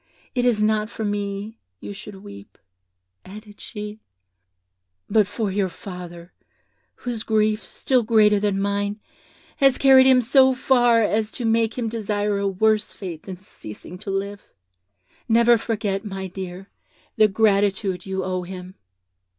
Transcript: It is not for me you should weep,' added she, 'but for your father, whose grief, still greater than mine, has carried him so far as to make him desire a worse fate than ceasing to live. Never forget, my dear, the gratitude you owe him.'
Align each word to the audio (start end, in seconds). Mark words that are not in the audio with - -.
It 0.33 0.45
is 0.45 0.63
not 0.63 0.89
for 0.89 1.05
me 1.05 1.59
you 1.79 1.93
should 1.93 2.15
weep,' 2.23 2.57
added 3.23 3.59
she, 3.61 3.99
'but 5.07 5.27
for 5.27 5.51
your 5.51 5.69
father, 5.69 6.33
whose 6.95 7.21
grief, 7.21 7.63
still 7.63 8.01
greater 8.01 8.39
than 8.39 8.59
mine, 8.59 8.99
has 9.57 9.77
carried 9.77 10.07
him 10.07 10.19
so 10.19 10.55
far 10.55 11.03
as 11.03 11.31
to 11.33 11.45
make 11.45 11.77
him 11.77 11.87
desire 11.87 12.39
a 12.39 12.47
worse 12.47 12.91
fate 12.91 13.21
than 13.21 13.37
ceasing 13.39 13.99
to 13.99 14.09
live. 14.09 14.41
Never 15.29 15.55
forget, 15.55 16.03
my 16.03 16.25
dear, 16.25 16.71
the 17.15 17.27
gratitude 17.27 18.03
you 18.07 18.23
owe 18.23 18.41
him.' 18.41 18.73